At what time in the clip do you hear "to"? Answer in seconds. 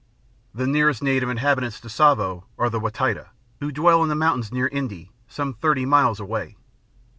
1.81-1.87